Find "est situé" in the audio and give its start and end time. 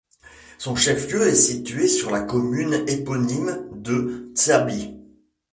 1.27-1.87